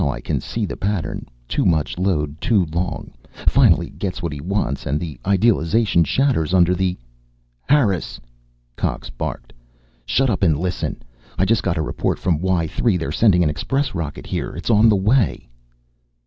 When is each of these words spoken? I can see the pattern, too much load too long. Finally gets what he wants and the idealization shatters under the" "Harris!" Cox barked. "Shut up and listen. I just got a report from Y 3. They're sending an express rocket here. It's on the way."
I 0.09 0.19
can 0.19 0.41
see 0.41 0.65
the 0.65 0.75
pattern, 0.77 1.27
too 1.47 1.63
much 1.63 1.99
load 1.99 2.41
too 2.41 2.65
long. 2.73 3.11
Finally 3.45 3.91
gets 3.91 4.19
what 4.23 4.31
he 4.33 4.41
wants 4.41 4.87
and 4.87 4.99
the 4.99 5.19
idealization 5.27 6.03
shatters 6.05 6.55
under 6.55 6.73
the" 6.73 6.97
"Harris!" 7.69 8.19
Cox 8.75 9.11
barked. 9.11 9.53
"Shut 10.03 10.27
up 10.31 10.41
and 10.41 10.57
listen. 10.57 11.03
I 11.37 11.45
just 11.45 11.61
got 11.61 11.77
a 11.77 11.83
report 11.83 12.17
from 12.17 12.41
Y 12.41 12.65
3. 12.65 12.97
They're 12.97 13.11
sending 13.11 13.43
an 13.43 13.49
express 13.51 13.93
rocket 13.93 14.25
here. 14.25 14.55
It's 14.55 14.71
on 14.71 14.89
the 14.89 14.95
way." 14.95 15.47